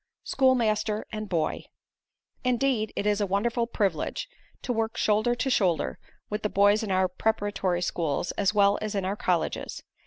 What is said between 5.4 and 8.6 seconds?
shoulder with the boys in our preparatory schools as